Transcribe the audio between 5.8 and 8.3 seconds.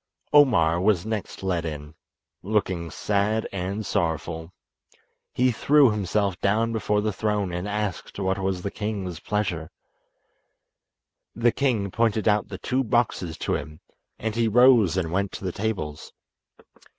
himself down before the throne and asked